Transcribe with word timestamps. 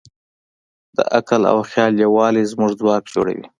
د 0.95 0.97
عقل 1.17 1.41
او 1.51 1.57
خیال 1.71 1.93
یووالی 2.03 2.43
زموږ 2.51 2.71
ځواک 2.79 3.03
جوړوي. 3.13 3.45